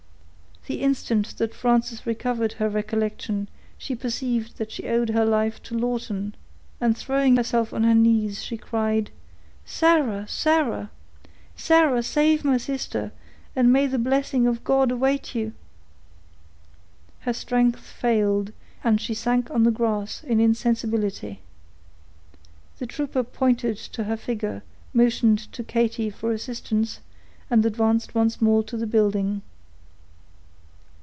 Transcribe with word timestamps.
The 0.67 0.81
instant 0.81 1.37
that 1.39 1.55
Frances 1.55 2.05
recovered 2.05 2.53
her 2.53 2.69
recollection, 2.69 3.49
she 3.79 3.95
perceived 3.95 4.59
that 4.59 4.71
she 4.71 4.87
owed 4.87 5.09
her 5.09 5.25
life 5.25 5.59
Lo 5.71 5.75
Lawton, 5.79 6.35
and 6.79 6.95
throwing 6.95 7.35
herself 7.37 7.73
on 7.73 7.83
her 7.83 7.95
knees, 7.95 8.43
she 8.43 8.57
cried,— 8.57 9.09
"Sarah! 9.65 10.23
Sarah! 10.27 10.91
Sarah! 11.55 12.03
save 12.03 12.45
my 12.45 12.57
sister, 12.57 13.11
and 13.55 13.73
may 13.73 13.87
the 13.87 13.97
blessing 13.97 14.45
of 14.45 14.63
God 14.63 14.91
await 14.91 15.33
you!" 15.33 15.53
Her 17.21 17.33
strength 17.33 17.79
failed, 17.79 18.51
and 18.83 19.01
she 19.01 19.15
sank 19.15 19.49
on 19.49 19.63
the 19.63 19.71
grass, 19.71 20.23
in 20.23 20.39
insensibility. 20.39 21.41
The 22.77 22.85
trooper 22.85 23.23
pointed 23.23 23.77
to 23.79 24.03
her 24.03 24.15
figure, 24.15 24.61
motioned 24.93 25.39
to 25.53 25.63
Katy 25.63 26.11
for 26.11 26.31
assistance, 26.31 26.99
and 27.49 27.65
advanced 27.65 28.13
once 28.13 28.39
more 28.39 28.61
to 28.65 28.77
the 28.77 28.87
building. 28.87 29.41